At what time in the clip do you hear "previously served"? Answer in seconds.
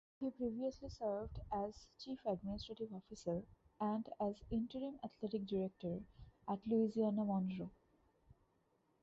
0.31-1.39